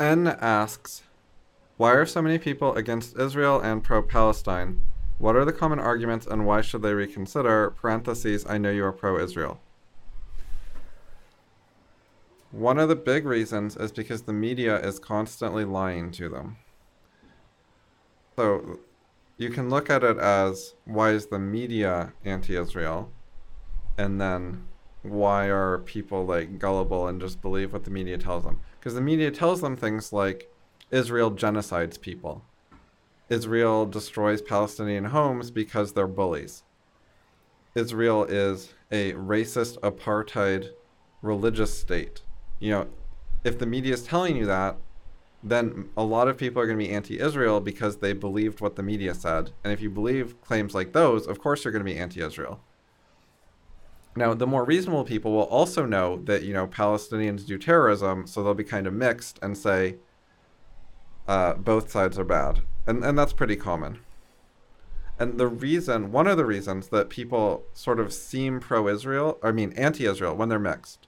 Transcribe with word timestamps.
N 0.00 0.26
asks, 0.40 1.02
why 1.76 1.92
are 1.92 2.06
so 2.06 2.22
many 2.22 2.38
people 2.38 2.74
against 2.74 3.18
Israel 3.18 3.60
and 3.60 3.84
pro-Palestine? 3.84 4.80
What 5.18 5.36
are 5.36 5.44
the 5.44 5.52
common 5.52 5.78
arguments 5.78 6.26
and 6.26 6.46
why 6.46 6.62
should 6.62 6.80
they 6.80 6.94
reconsider? 6.94 7.70
Parentheses, 7.70 8.46
I 8.48 8.56
know 8.56 8.70
you 8.70 8.82
are 8.86 8.92
pro-Israel. 8.92 9.60
One 12.50 12.78
of 12.78 12.88
the 12.88 12.96
big 12.96 13.26
reasons 13.26 13.76
is 13.76 13.92
because 13.92 14.22
the 14.22 14.32
media 14.32 14.80
is 14.80 14.98
constantly 14.98 15.66
lying 15.66 16.10
to 16.12 16.30
them. 16.30 16.56
So 18.36 18.80
you 19.36 19.50
can 19.50 19.68
look 19.68 19.90
at 19.90 20.02
it 20.02 20.16
as 20.16 20.74
why 20.86 21.10
is 21.10 21.26
the 21.26 21.38
media 21.38 22.14
anti-Israel? 22.24 23.12
And 23.98 24.18
then 24.18 24.64
why 25.02 25.50
are 25.50 25.78
people 25.78 26.24
like 26.24 26.58
gullible 26.58 27.06
and 27.06 27.20
just 27.20 27.42
believe 27.42 27.74
what 27.74 27.84
the 27.84 27.90
media 27.90 28.16
tells 28.16 28.44
them? 28.44 28.60
Because 28.80 28.94
the 28.94 29.00
media 29.00 29.30
tells 29.30 29.60
them 29.60 29.76
things 29.76 30.12
like 30.12 30.50
Israel 30.90 31.30
genocides 31.30 32.00
people. 32.00 32.42
Israel 33.28 33.86
destroys 33.86 34.42
Palestinian 34.42 35.04
homes 35.04 35.52
because 35.52 35.92
they're 35.92 36.08
bullies. 36.08 36.64
Israel 37.76 38.24
is 38.24 38.74
a 38.90 39.12
racist 39.12 39.78
apartheid 39.80 40.70
religious 41.22 41.78
state 41.78 42.22
you 42.60 42.70
know, 42.70 42.86
if 43.42 43.58
the 43.58 43.66
media 43.66 43.94
is 43.94 44.04
telling 44.04 44.36
you 44.36 44.46
that, 44.46 44.76
then 45.42 45.88
a 45.96 46.04
lot 46.04 46.28
of 46.28 46.36
people 46.36 46.60
are 46.60 46.66
going 46.66 46.78
to 46.78 46.84
be 46.84 46.92
anti-Israel 46.92 47.60
because 47.60 47.96
they 47.96 48.12
believed 48.12 48.60
what 48.60 48.76
the 48.76 48.82
media 48.82 49.14
said. 49.14 49.50
And 49.64 49.72
if 49.72 49.80
you 49.80 49.88
believe 49.88 50.40
claims 50.42 50.74
like 50.74 50.92
those, 50.92 51.26
of 51.26 51.40
course 51.40 51.64
you're 51.64 51.72
going 51.72 51.84
to 51.84 51.90
be 51.90 51.98
anti-Israel. 51.98 52.60
Now, 54.16 54.34
the 54.34 54.46
more 54.46 54.64
reasonable 54.64 55.04
people 55.04 55.32
will 55.32 55.42
also 55.44 55.86
know 55.86 56.20
that 56.24 56.42
you 56.42 56.52
know 56.52 56.66
Palestinians 56.66 57.46
do 57.46 57.58
terrorism, 57.58 58.26
so 58.26 58.42
they'll 58.42 58.54
be 58.54 58.64
kind 58.64 58.86
of 58.86 58.92
mixed 58.92 59.38
and 59.40 59.56
say 59.56 59.96
uh, 61.28 61.54
both 61.54 61.90
sides 61.90 62.18
are 62.18 62.24
bad, 62.24 62.62
and 62.86 63.04
and 63.04 63.18
that's 63.18 63.32
pretty 63.32 63.56
common. 63.56 64.00
And 65.18 65.38
the 65.38 65.46
reason, 65.46 66.12
one 66.12 66.26
of 66.26 66.38
the 66.38 66.46
reasons 66.46 66.88
that 66.88 67.10
people 67.10 67.64
sort 67.74 68.00
of 68.00 68.10
seem 68.10 68.58
pro-Israel, 68.58 69.38
I 69.42 69.52
mean 69.52 69.72
anti-Israel, 69.74 70.34
when 70.34 70.48
they're 70.48 70.58
mixed, 70.58 71.06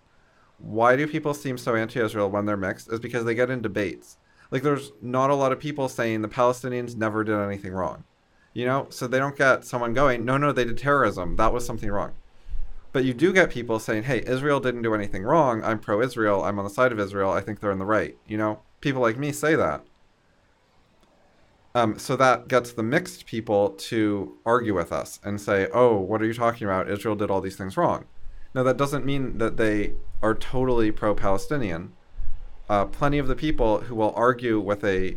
why 0.59 0.97
do 0.97 1.06
people 1.06 1.33
seem 1.33 1.56
so 1.56 1.75
anti-Israel 1.75 2.31
when 2.31 2.44
they're 2.44 2.56
mixed 2.56 2.92
is 2.92 3.00
because 3.00 3.25
they 3.25 3.34
get 3.34 3.50
in 3.50 3.62
debates. 3.62 4.19
Like 4.50 4.62
there's 4.62 4.92
not 5.00 5.31
a 5.31 5.34
lot 5.34 5.50
of 5.50 5.59
people 5.59 5.89
saying 5.89 6.20
the 6.20 6.28
Palestinians 6.28 6.94
never 6.94 7.25
did 7.25 7.39
anything 7.39 7.72
wrong. 7.72 8.05
You 8.53 8.66
know, 8.66 8.87
so 8.91 9.06
they 9.06 9.19
don't 9.19 9.37
get 9.37 9.64
someone 9.64 9.94
going, 9.94 10.27
no, 10.27 10.37
no, 10.37 10.53
they 10.53 10.66
did 10.66 10.77
terrorism. 10.77 11.37
That 11.37 11.55
was 11.55 11.64
something 11.64 11.91
wrong. 11.91 12.12
But 12.92 13.04
you 13.04 13.14
do 13.14 13.32
get 13.32 13.50
people 13.50 13.78
saying, 13.78 14.04
hey, 14.04 14.22
Israel 14.26 14.60
didn't 14.60 14.82
do 14.82 14.94
anything 14.94 15.22
wrong. 15.22 15.64
I'm 15.64 15.78
pro 15.78 16.02
Israel. 16.02 16.44
I'm 16.44 16.58
on 16.58 16.64
the 16.64 16.70
side 16.70 16.92
of 16.92 17.00
Israel. 17.00 17.30
I 17.30 17.40
think 17.40 17.60
they're 17.60 17.72
in 17.72 17.78
the 17.78 17.86
right. 17.86 18.16
You 18.26 18.36
know, 18.36 18.60
people 18.80 19.00
like 19.00 19.18
me 19.18 19.32
say 19.32 19.54
that. 19.54 19.82
Um, 21.74 21.98
so 21.98 22.16
that 22.16 22.48
gets 22.48 22.72
the 22.72 22.82
mixed 22.82 23.24
people 23.24 23.70
to 23.70 24.36
argue 24.44 24.74
with 24.74 24.92
us 24.92 25.18
and 25.24 25.40
say, 25.40 25.68
oh, 25.72 25.96
what 25.96 26.20
are 26.20 26.26
you 26.26 26.34
talking 26.34 26.66
about? 26.66 26.90
Israel 26.90 27.16
did 27.16 27.30
all 27.30 27.40
these 27.40 27.56
things 27.56 27.78
wrong. 27.78 28.04
Now, 28.54 28.62
that 28.64 28.76
doesn't 28.76 29.06
mean 29.06 29.38
that 29.38 29.56
they 29.56 29.94
are 30.20 30.34
totally 30.34 30.90
pro-Palestinian. 30.90 31.94
Uh, 32.68 32.84
plenty 32.84 33.16
of 33.18 33.26
the 33.26 33.34
people 33.34 33.80
who 33.80 33.94
will 33.94 34.12
argue 34.14 34.60
with 34.60 34.84
a 34.84 35.16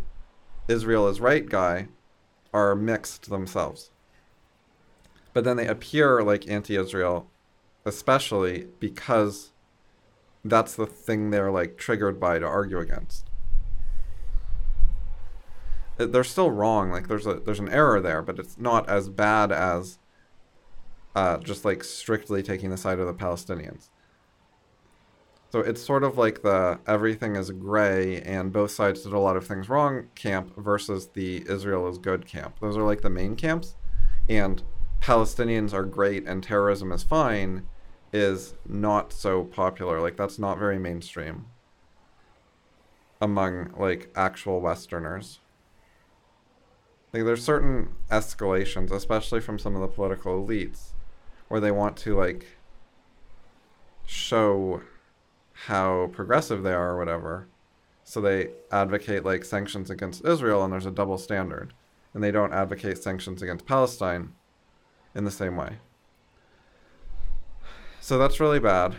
Israel 0.69 1.09
is 1.09 1.19
right 1.19 1.47
guy 1.47 1.89
are 2.53 2.73
mixed 2.73 3.29
themselves. 3.29 3.91
But 5.33 5.43
then 5.43 5.57
they 5.57 5.67
appear 5.67 6.23
like 6.23 6.49
anti-Israel, 6.49 7.29
especially 7.85 8.67
because 8.79 9.51
that's 10.43 10.75
the 10.75 10.85
thing 10.85 11.29
they're 11.29 11.51
like 11.51 11.77
triggered 11.77 12.19
by 12.19 12.39
to 12.39 12.45
argue 12.45 12.79
against. 12.79 13.29
They're 15.97 16.23
still 16.23 16.51
wrong. 16.51 16.91
Like 16.91 17.07
there's 17.07 17.25
a 17.25 17.35
there's 17.35 17.59
an 17.59 17.69
error 17.69 18.01
there, 18.01 18.21
but 18.21 18.37
it's 18.37 18.57
not 18.57 18.89
as 18.89 19.07
bad 19.07 19.51
as 19.51 19.97
uh, 21.15 21.37
just 21.37 21.63
like 21.63 21.83
strictly 21.83 22.43
taking 22.43 22.69
the 22.69 22.77
side 22.77 22.99
of 22.99 23.07
the 23.07 23.13
Palestinians. 23.13 23.89
So 25.51 25.61
it's 25.61 25.81
sort 25.81 26.03
of 26.03 26.17
like 26.17 26.41
the 26.41 26.79
everything 26.85 27.37
is 27.37 27.49
gray 27.51 28.21
and 28.21 28.51
both 28.51 28.71
sides 28.71 29.03
did 29.03 29.13
a 29.13 29.19
lot 29.19 29.37
of 29.37 29.47
things 29.47 29.69
wrong 29.69 30.07
camp 30.13 30.53
versus 30.57 31.07
the 31.13 31.45
Israel 31.47 31.87
is 31.87 31.97
good 31.97 32.27
camp. 32.27 32.57
Those 32.59 32.75
are 32.75 32.83
like 32.83 33.01
the 33.01 33.09
main 33.09 33.37
camps. 33.37 33.75
And 34.27 34.61
Palestinians 35.01 35.73
are 35.73 35.83
great 35.83 36.27
and 36.27 36.43
terrorism 36.43 36.91
is 36.91 37.03
fine 37.03 37.65
is 38.15 38.53
not 38.65 39.11
so 39.11 39.43
popular. 39.43 39.99
Like 39.99 40.15
that's 40.15 40.39
not 40.39 40.57
very 40.57 40.79
mainstream 40.79 41.47
among 43.19 43.73
like 43.77 44.09
actual 44.15 44.61
Westerners. 44.61 45.39
Like 47.11 47.25
there's 47.25 47.43
certain 47.43 47.89
escalations, 48.09 48.91
especially 48.91 49.41
from 49.41 49.59
some 49.59 49.75
of 49.75 49.81
the 49.81 49.89
political 49.89 50.41
elites, 50.41 50.93
where 51.49 51.59
they 51.59 51.71
want 51.71 51.97
to 51.97 52.15
like 52.17 52.57
show 54.05 54.81
how 55.65 56.09
progressive 56.13 56.63
they 56.63 56.73
are 56.73 56.91
or 56.91 56.97
whatever. 56.97 57.49
So 58.05 58.21
they 58.21 58.51
advocate 58.71 59.25
like 59.25 59.43
sanctions 59.43 59.89
against 59.89 60.23
Israel 60.25 60.63
and 60.63 60.71
there's 60.71 60.85
a 60.85 60.91
double 60.91 61.17
standard. 61.17 61.73
And 62.13 62.23
they 62.23 62.31
don't 62.31 62.53
advocate 62.53 62.97
sanctions 62.97 63.41
against 63.41 63.65
Palestine 63.65 64.31
in 65.13 65.25
the 65.25 65.31
same 65.31 65.57
way. 65.57 65.79
So 68.05 68.19
that's 68.19 68.39
really 68.39 68.59
bad. 68.59 68.93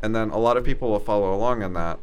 And 0.00 0.14
then 0.14 0.30
a 0.30 0.38
lot 0.38 0.56
of 0.56 0.62
people 0.62 0.88
will 0.88 1.00
follow 1.00 1.34
along 1.34 1.62
in 1.62 1.72
that. 1.72 1.98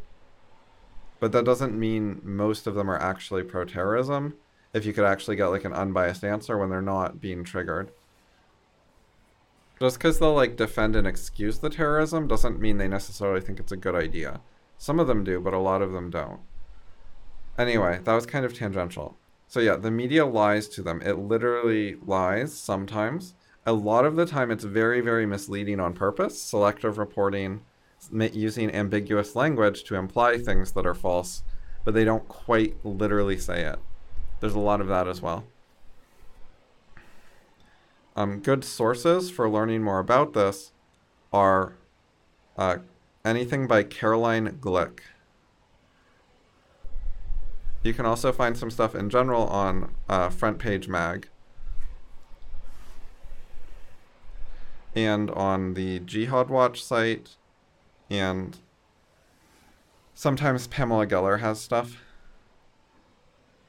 But 1.20 1.32
that 1.32 1.46
doesn't 1.46 1.72
mean 1.72 2.20
most 2.22 2.66
of 2.66 2.74
them 2.74 2.90
are 2.90 3.00
actually 3.00 3.44
pro 3.44 3.64
terrorism 3.64 4.34
if 4.74 4.84
you 4.84 4.92
could 4.92 5.06
actually 5.06 5.36
get 5.36 5.46
like 5.46 5.64
an 5.64 5.72
unbiased 5.72 6.22
answer 6.22 6.58
when 6.58 6.68
they're 6.68 6.82
not 6.82 7.18
being 7.18 7.44
triggered. 7.44 7.92
Just 9.80 9.96
because 9.96 10.18
they'll 10.18 10.34
like 10.34 10.54
defend 10.54 10.96
and 10.96 11.06
excuse 11.06 11.60
the 11.60 11.70
terrorism 11.70 12.28
doesn't 12.28 12.60
mean 12.60 12.76
they 12.76 12.88
necessarily 12.88 13.40
think 13.40 13.58
it's 13.58 13.72
a 13.72 13.76
good 13.78 13.94
idea. 13.94 14.42
Some 14.76 15.00
of 15.00 15.06
them 15.06 15.24
do, 15.24 15.40
but 15.40 15.54
a 15.54 15.58
lot 15.58 15.80
of 15.80 15.92
them 15.92 16.10
don't. 16.10 16.40
Anyway, 17.56 18.00
that 18.04 18.12
was 18.12 18.26
kind 18.26 18.44
of 18.44 18.52
tangential. 18.52 19.16
So 19.48 19.60
yeah, 19.60 19.76
the 19.76 19.90
media 19.90 20.26
lies 20.26 20.68
to 20.68 20.82
them. 20.82 21.00
It 21.00 21.16
literally 21.16 21.96
lies 22.04 22.52
sometimes. 22.52 23.32
A 23.64 23.72
lot 23.72 24.04
of 24.04 24.16
the 24.16 24.26
time, 24.26 24.50
it's 24.50 24.64
very, 24.64 25.00
very 25.00 25.24
misleading 25.24 25.78
on 25.78 25.92
purpose. 25.92 26.40
Selective 26.42 26.98
reporting, 26.98 27.60
using 28.10 28.74
ambiguous 28.74 29.36
language 29.36 29.84
to 29.84 29.94
imply 29.94 30.38
things 30.38 30.72
that 30.72 30.86
are 30.86 30.94
false, 30.94 31.44
but 31.84 31.94
they 31.94 32.04
don't 32.04 32.26
quite 32.26 32.84
literally 32.84 33.38
say 33.38 33.62
it. 33.62 33.78
There's 34.40 34.54
a 34.54 34.60
lot 34.60 34.80
of 34.80 34.88
that 34.88 35.06
as 35.06 35.22
well. 35.22 35.44
Um, 38.16 38.40
good 38.40 38.64
sources 38.64 39.30
for 39.30 39.48
learning 39.48 39.82
more 39.82 40.00
about 40.00 40.32
this 40.32 40.72
are 41.32 41.74
uh, 42.58 42.78
anything 43.24 43.68
by 43.68 43.84
Caroline 43.84 44.58
Glick. 44.60 44.98
You 47.84 47.94
can 47.94 48.06
also 48.06 48.32
find 48.32 48.56
some 48.56 48.70
stuff 48.70 48.94
in 48.94 49.08
general 49.08 49.46
on 49.46 49.94
uh, 50.08 50.28
Front 50.28 50.58
Page 50.58 50.88
Mag 50.88 51.28
and 54.94 55.30
on 55.30 55.74
the 55.74 56.00
Jihad 56.00 56.48
Watch 56.48 56.82
site, 56.82 57.36
and 58.10 58.58
sometimes 60.14 60.66
Pamela 60.66 61.06
Geller 61.06 61.40
has 61.40 61.60
stuff. 61.60 61.96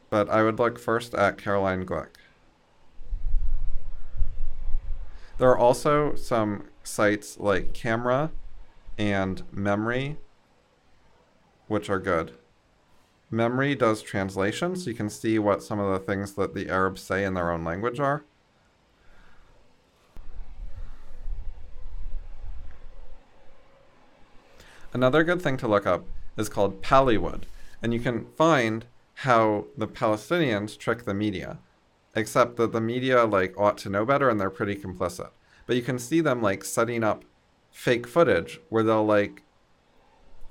But 0.09 0.29
I 0.29 0.44
would 0.44 0.59
look 0.59 0.78
first 0.78 1.13
at 1.16 1.38
Caroline 1.38 1.85
Glick. 1.85 2.16
There 5.38 5.50
are 5.50 5.57
also 5.57 6.16
some 6.16 6.69
sites 6.84 7.40
like 7.40 7.73
Camera 7.73 8.31
and 8.97 9.44
MEMRI, 9.51 10.17
which 11.67 11.90
are 11.90 12.00
good. 12.00 12.34
MEMRI 13.31 13.78
does 13.78 14.03
translation, 14.03 14.76
so 14.76 14.91
you 14.91 14.96
can 14.96 15.09
see 15.09 15.40
what 15.40 15.64
some 15.64 15.79
of 15.79 15.91
the 15.91 16.05
things 16.05 16.34
that 16.34 16.53
the 16.53 16.69
Arabs 16.69 17.02
say 17.02 17.23
in 17.23 17.34
their 17.34 17.52
own 17.52 17.64
language 17.64 17.99
are. 17.99 18.23
Another 24.93 25.23
good 25.23 25.41
thing 25.41 25.57
to 25.57 25.67
look 25.67 25.87
up 25.87 26.05
is 26.37 26.49
called 26.49 26.81
Pallywood, 26.81 27.43
and 27.81 27.93
you 27.93 27.99
can 27.99 28.25
find 28.37 28.85
how 29.16 29.66
the 29.78 29.87
Palestinians 29.87 30.78
trick 30.78 31.03
the 31.05 31.13
media 31.13 31.59
except 32.16 32.57
that 32.57 32.72
the 32.72 32.81
media 32.81 33.25
like 33.25 33.57
ought 33.57 33.78
to 33.79 33.90
know 33.90 34.05
better 34.05 34.29
and 34.29 34.40
they're 34.40 34.49
pretty 34.49 34.75
complicit. 34.75 35.29
But 35.66 35.75
you 35.75 35.81
can 35.81 35.99
see 35.99 36.22
them 36.22 36.41
like 36.41 36.63
setting 36.63 37.03
up 37.03 37.23
fake 37.72 38.05
footage 38.05 38.59
where 38.69 38.84
they'll 38.84 39.05
like 39.05 39.41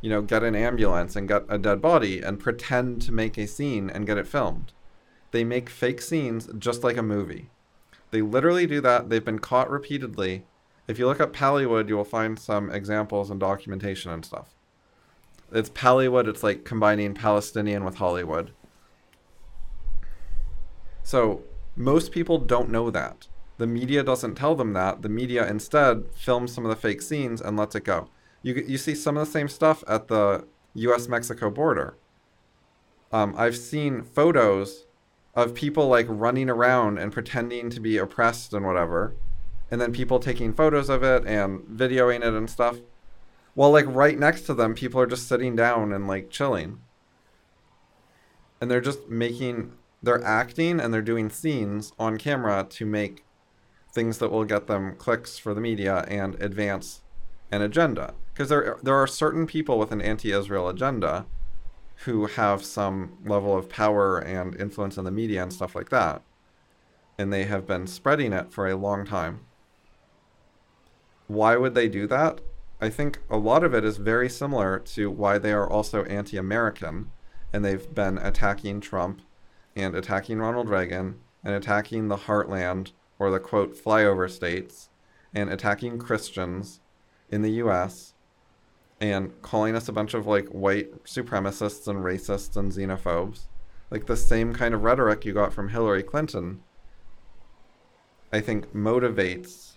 you 0.01 0.11
know 0.11 0.23
get 0.23 0.43
an 0.43 0.57
ambulance 0.57 1.15
and 1.15 1.29
get 1.29 1.45
a 1.49 1.59
dead 1.59 1.81
body 1.81 2.21
and 2.21 2.41
pretend 2.41 3.01
to 3.03 3.13
make 3.13 3.39
a 3.39 3.47
scene 3.47 3.89
and 3.89 4.07
get 4.07 4.19
it 4.19 4.27
filmed. 4.27 4.73
They 5.31 5.45
make 5.45 5.71
fake 5.71 6.03
scenes 6.03 6.49
just 6.59 6.83
like 6.83 6.97
a 6.97 7.03
movie. 7.03 7.49
They 8.11 8.21
literally 8.21 8.67
do 8.67 8.81
that. 8.83 9.09
They've 9.09 9.25
been 9.25 9.39
caught 9.39 9.71
repeatedly. 9.71 10.45
If 10.89 10.99
you 10.99 11.07
look 11.07 11.21
up 11.21 11.33
Pallywood, 11.33 11.89
you 11.89 11.97
will 11.97 12.05
find 12.05 12.39
some 12.39 12.71
examples 12.71 13.31
and 13.31 13.39
documentation 13.39 14.11
and 14.11 14.25
stuff. 14.25 14.55
it's 15.53 15.71
Pallywood. 15.71 16.27
It's 16.29 16.43
like 16.43 16.65
combining 16.65 17.15
Palestinian 17.15 17.85
with 17.85 17.97
Hollywood. 17.97 18.53
So 21.03 21.43
most 21.77 22.13
people 22.13 22.39
don't 22.39 22.71
know 22.71 22.91
that. 22.91 23.29
The 23.59 23.67
media 23.67 24.03
doesn't 24.03 24.35
tell 24.35 24.55
them 24.55 24.73
that. 24.73 25.03
The 25.03 25.09
media 25.09 25.47
instead 25.47 26.07
films 26.15 26.53
some 26.53 26.65
of 26.65 26.71
the 26.71 26.77
fake 26.77 27.03
scenes 27.03 27.41
and 27.41 27.57
lets 27.57 27.75
it 27.75 27.85
go. 27.85 28.09
You 28.43 28.55
you 28.55 28.79
see 28.79 28.95
some 28.95 29.17
of 29.17 29.27
the 29.27 29.33
same 29.33 29.49
stuff 29.49 29.85
at 29.87 30.09
the 30.09 30.47
U.S. 30.75 31.07
Mexico 31.09 31.51
border. 31.51 31.97
Um, 33.13 33.35
I've 33.37 33.57
seen 33.57 34.03
photos 34.03 34.87
of 35.35 35.55
people 35.55 35.87
like 35.87 36.07
running 36.09 36.51
around 36.51 36.99
and 36.99 37.13
pretending 37.13 37.71
to 37.71 37.81
be 37.81 37.99
oppressed 37.99 38.53
and 38.53 38.67
whatever, 38.67 39.15
and 39.73 39.81
then 39.81 39.91
people 39.91 40.21
taking 40.21 40.53
photos 40.53 40.91
of 40.91 41.03
it 41.03 41.27
and 41.27 41.61
videoing 41.61 42.19
it 42.19 42.35
and 42.35 42.51
stuff. 42.51 42.77
Well, 43.55 43.71
like 43.71 43.87
right 43.89 44.19
next 44.19 44.43
to 44.43 44.55
them, 44.55 44.75
people 44.75 45.01
are 45.01 45.07
just 45.07 45.27
sitting 45.27 45.57
down 45.57 45.95
and 45.95 46.07
like 46.07 46.29
chilling. 46.29 46.81
And 48.61 48.71
they're 48.71 48.83
just 48.83 49.09
making 49.09 49.73
they're 50.03 50.23
acting 50.23 50.79
and 50.79 50.93
they're 50.93 51.01
doing 51.01 51.31
scenes 51.31 51.95
on 51.99 52.19
camera 52.19 52.67
to 52.69 52.85
make 52.85 53.25
things 53.95 54.19
that 54.19 54.31
will 54.31 54.45
get 54.45 54.67
them 54.67 54.95
clicks 54.97 55.39
for 55.39 55.55
the 55.55 55.61
media 55.61 56.05
and 56.07 56.35
advance 56.35 57.01
an 57.51 57.63
agenda. 57.63 58.13
Because 58.35 58.51
there 58.51 58.77
there 58.83 58.97
are 58.97 59.07
certain 59.07 59.47
people 59.47 59.79
with 59.79 59.91
an 59.91 60.03
anti-Israel 60.03 60.69
agenda 60.69 61.25
who 62.05 62.27
have 62.27 62.63
some 62.63 63.17
level 63.25 63.57
of 63.57 63.71
power 63.71 64.19
and 64.19 64.55
influence 64.61 64.99
in 64.99 65.05
the 65.05 65.11
media 65.11 65.43
and 65.43 65.53
stuff 65.53 65.75
like 65.75 65.89
that. 65.89 66.21
And 67.17 67.33
they 67.33 67.45
have 67.45 67.67
been 67.67 67.87
spreading 67.87 68.35
it 68.35 68.53
for 68.53 68.69
a 68.69 68.77
long 68.77 69.07
time. 69.07 69.47
Why 71.33 71.57
would 71.57 71.75
they 71.75 71.89
do 71.89 72.07
that? 72.09 72.43
I 72.79 72.91
think 72.91 73.21
a 73.31 73.39
lot 73.39 73.65
of 73.65 73.73
it 73.73 73.85
is 73.85 73.97
very 73.97 74.29
similar 74.29 74.79
to 74.79 75.11
why 75.11 75.39
they 75.39 75.53
are 75.53 75.69
also 75.69 76.05
anti 76.05 76.37
American 76.37 77.11
and 77.53 77.65
they've 77.65 77.95
been 77.95 78.19
attacking 78.19 78.81
Trump 78.81 79.23
and 79.75 79.95
attacking 79.95 80.41
Ronald 80.41 80.69
Reagan 80.69 81.21
and 81.43 81.55
attacking 81.55 82.09
the 82.09 82.17
heartland 82.17 82.93
or 83.19 83.31
the 83.31 83.41
quote 83.41 83.75
flyover 83.75 84.31
states 84.31 84.91
and 85.33 85.49
attacking 85.49 85.99
Christians 85.99 86.81
in 87.31 87.41
the 87.41 87.53
US 87.53 88.13
and 89.01 89.33
calling 89.41 89.75
us 89.75 89.89
a 89.89 89.93
bunch 89.93 90.13
of 90.13 90.27
like 90.27 90.49
white 90.49 91.05
supremacists 91.05 91.89
and 91.89 92.01
racists 92.01 92.59
and 92.59 92.73
xenophobes. 92.73 93.47
Like 93.91 94.05
the 94.05 94.19
same 94.19 94.53
kind 94.53 94.75
of 94.75 94.85
rhetoric 94.85 95.25
you 95.25 95.33
got 95.33 95.55
from 95.55 95.71
Hillary 95.71 96.03
Clinton, 96.03 96.63
I 98.31 98.41
think 98.41 98.75
motivates 98.75 99.72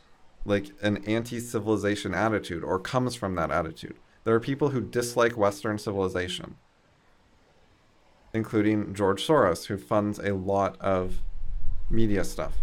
like 0.46 0.72
an 0.82 1.04
anti 1.06 1.40
civilization 1.40 2.14
attitude 2.14 2.64
or 2.64 2.80
comes 2.80 3.16
from 3.16 3.36
that 3.36 3.52
attitude. 3.52 3.96
There 4.24 4.36
are 4.36 4.40
people 4.40 4.70
who 4.70 4.82
dislike 4.82 5.38
Western 5.38 5.78
civilization, 5.78 6.56
including 8.34 8.94
George 8.94 9.26
Soros, 9.26 9.66
who 9.66 9.78
funds 9.78 10.20
a 10.20 10.34
lot 10.34 10.80
of 10.80 11.22
media 11.90 12.24
stuff. 12.24 12.54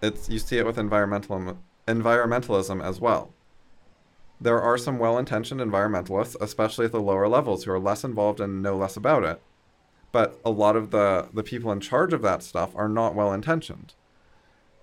It's 0.00 0.28
you 0.28 0.38
see 0.38 0.58
it 0.58 0.66
with 0.66 0.78
environmental 0.78 1.58
environmentalism 1.86 2.82
as 2.82 3.00
well 3.00 3.32
there 4.42 4.60
are 4.60 4.76
some 4.76 4.98
well 4.98 5.18
intentioned 5.18 5.60
environmentalists, 5.60 6.36
especially 6.40 6.86
at 6.86 6.92
the 6.92 7.00
lower 7.00 7.28
levels, 7.28 7.64
who 7.64 7.70
are 7.70 7.78
less 7.78 8.04
involved 8.04 8.40
and 8.40 8.62
know 8.62 8.76
less 8.76 8.96
about 8.96 9.24
it. 9.24 9.40
But 10.10 10.40
a 10.44 10.50
lot 10.50 10.76
of 10.76 10.90
the, 10.90 11.28
the 11.32 11.42
people 11.42 11.72
in 11.72 11.80
charge 11.80 12.12
of 12.12 12.22
that 12.22 12.42
stuff 12.42 12.74
are 12.74 12.88
not 12.88 13.14
well 13.14 13.32
intentioned. 13.32 13.94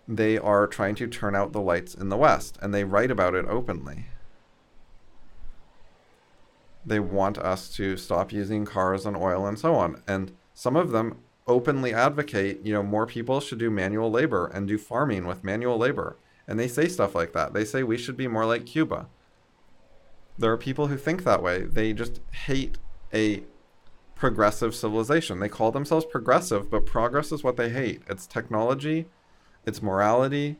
They 0.10 0.38
are 0.38 0.68
trying 0.68 0.96
to 0.96 1.08
turn 1.08 1.36
out 1.36 1.52
the 1.54 1.62
lights 1.62 1.94
in 1.94 2.10
the 2.10 2.18
West, 2.18 2.58
and 2.62 2.74
they 2.74 2.84
write 2.84 3.12
about 3.12 3.36
it 3.36 3.46
openly. 3.48 4.08
They 6.86 7.00
want 7.00 7.38
us 7.38 7.70
to 7.76 7.96
stop 7.96 8.32
using 8.32 8.66
cars 8.66 9.06
and 9.06 9.16
oil 9.16 9.46
and 9.46 9.60
so 9.60 9.76
on. 9.76 10.02
And 10.08 10.32
some 10.54 10.76
of 10.76 10.90
them 10.92 11.20
openly 11.46 11.94
advocate, 11.94 12.66
you 12.66 12.74
know, 12.74 12.84
more 12.84 13.06
people 13.06 13.40
should 13.40 13.60
do 13.60 13.70
manual 13.70 14.10
labor 14.10 14.48
and 14.48 14.68
do 14.68 14.78
farming 14.78 15.28
with 15.28 15.44
manual 15.44 15.78
labor. 15.78 16.18
And 16.48 16.60
they 16.60 16.68
say 16.68 16.88
stuff 16.88 17.14
like 17.14 17.34
that. 17.34 17.54
They 17.54 17.64
say 17.64 17.84
we 17.84 17.98
should 17.98 18.18
be 18.18 18.28
more 18.28 18.46
like 18.46 18.66
Cuba 18.66 19.08
there 20.40 20.52
are 20.52 20.58
people 20.58 20.88
who 20.88 20.98
think 20.98 21.24
that 21.24 21.44
way. 21.44 21.64
They 21.64 21.94
just 21.94 22.22
hate 22.32 22.78
a 23.14 23.44
progressive 24.16 24.74
civilization. 24.74 25.40
They 25.40 25.50
call 25.50 25.72
themselves 25.72 26.06
progressive, 26.06 26.72
but 26.72 26.86
progress 26.86 27.32
is 27.32 27.44
what 27.44 27.58
they 27.58 27.70
hate. 27.70 28.02
It's 28.10 28.26
technology, 28.26 29.06
it's 29.66 29.82
morality, 29.82 30.58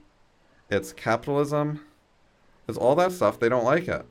it's 0.70 0.94
capitalism, 0.94 1.86
it's 2.68 2.78
all 2.78 2.96
that 2.96 3.12
stuff. 3.12 3.40
They 3.40 3.50
don't 3.50 3.64
like 3.64 3.88
it. 3.88 4.06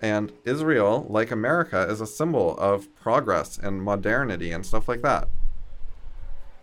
And 0.00 0.32
Israel, 0.44 1.06
like 1.08 1.30
America, 1.30 1.86
is 1.88 2.00
a 2.00 2.06
symbol 2.06 2.56
of 2.58 2.92
progress 2.96 3.56
and 3.56 3.82
modernity 3.82 4.50
and 4.50 4.66
stuff 4.66 4.88
like 4.88 5.02
that. 5.02 5.28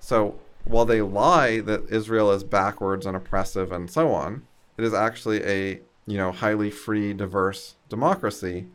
So 0.02 0.40
while 0.66 0.86
they 0.86 1.02
lie 1.02 1.62
that 1.62 1.90
Israel 1.90 2.32
is 2.32 2.44
backwards 2.44 3.06
and 3.06 3.16
oppressive 3.16 3.72
and 3.72 3.90
so 3.90 4.12
on, 4.12 4.46
it 4.78 4.84
is 4.84 4.94
actually 4.94 5.44
a 5.46 5.80
you 6.10 6.18
know, 6.18 6.32
highly 6.32 6.72
free, 6.72 7.14
diverse 7.14 7.76
democracy, 7.88 8.66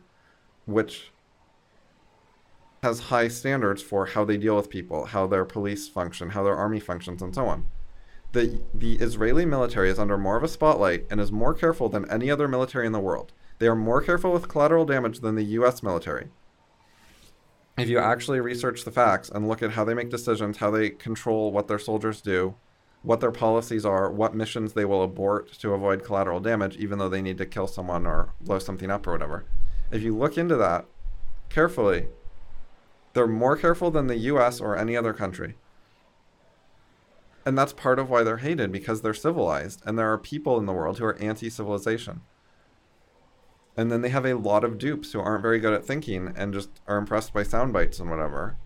which 0.65 1.11
has 2.81 3.01
high 3.01 3.27
standards 3.27 3.81
for 3.81 4.05
how 4.05 4.23
they 4.23 4.37
deal 4.37 4.55
with 4.55 4.69
people, 4.69 5.07
how 5.07 5.27
their 5.27 5.43
police 5.43 5.89
function, 5.89 6.29
how 6.29 6.43
their 6.43 6.55
army 6.55 6.79
functions, 6.79 7.21
and 7.21 7.35
so 7.35 7.45
on. 7.47 7.67
The, 8.35 8.59
the 8.73 8.95
Israeli 8.95 9.45
military 9.45 9.89
is 9.89 9.97
under 9.97 10.17
more 10.17 10.35
of 10.35 10.43
a 10.43 10.49
spotlight 10.49 11.05
and 11.09 11.21
is 11.21 11.31
more 11.31 11.53
careful 11.53 11.87
than 11.87 12.11
any 12.11 12.29
other 12.29 12.49
military 12.49 12.85
in 12.85 12.91
the 12.91 12.99
world. 12.99 13.31
They 13.59 13.67
are 13.67 13.77
more 13.77 14.01
careful 14.01 14.33
with 14.33 14.49
collateral 14.49 14.83
damage 14.83 15.21
than 15.21 15.35
the 15.35 15.45
US 15.59 15.81
military. 15.81 16.27
If 17.77 17.87
you 17.87 17.97
actually 17.97 18.41
research 18.41 18.83
the 18.83 18.91
facts 18.91 19.29
and 19.29 19.47
look 19.47 19.63
at 19.63 19.71
how 19.71 19.85
they 19.85 19.93
make 19.93 20.09
decisions, 20.09 20.57
how 20.57 20.69
they 20.69 20.89
control 20.89 21.53
what 21.53 21.69
their 21.69 21.79
soldiers 21.79 22.19
do, 22.19 22.55
what 23.03 23.21
their 23.21 23.31
policies 23.31 23.85
are, 23.85 24.11
what 24.11 24.35
missions 24.35 24.73
they 24.73 24.83
will 24.83 25.01
abort 25.01 25.53
to 25.59 25.71
avoid 25.71 26.03
collateral 26.03 26.41
damage, 26.41 26.75
even 26.75 26.99
though 26.99 27.07
they 27.07 27.21
need 27.21 27.37
to 27.37 27.45
kill 27.45 27.67
someone 27.67 28.05
or 28.05 28.33
blow 28.41 28.59
something 28.59 28.91
up 28.91 29.07
or 29.07 29.13
whatever. 29.13 29.45
If 29.91 30.01
you 30.01 30.13
look 30.13 30.37
into 30.37 30.57
that 30.57 30.83
carefully, 31.47 32.07
they're 33.13 33.27
more 33.27 33.55
careful 33.55 33.91
than 33.91 34.07
the 34.07 34.17
US 34.17 34.59
or 34.59 34.75
any 34.75 34.97
other 34.97 35.13
country. 35.13 35.55
And 37.45 37.57
that's 37.57 37.73
part 37.73 37.99
of 37.99 38.09
why 38.09 38.23
they're 38.23 38.37
hated 38.37 38.71
because 38.71 39.01
they're 39.01 39.13
civilized 39.13 39.81
and 39.85 39.97
there 39.97 40.11
are 40.11 40.17
people 40.17 40.57
in 40.57 40.65
the 40.65 40.73
world 40.73 40.97
who 40.97 41.05
are 41.05 41.21
anti 41.21 41.49
civilization. 41.49 42.21
And 43.77 43.91
then 43.91 44.01
they 44.01 44.09
have 44.09 44.25
a 44.25 44.33
lot 44.33 44.63
of 44.63 44.77
dupes 44.77 45.11
who 45.11 45.19
aren't 45.19 45.41
very 45.41 45.59
good 45.59 45.73
at 45.73 45.85
thinking 45.85 46.33
and 46.35 46.53
just 46.53 46.69
are 46.87 46.97
impressed 46.97 47.33
by 47.33 47.43
sound 47.43 47.73
bites 47.73 47.99
and 47.99 48.09
whatever, 48.09 48.57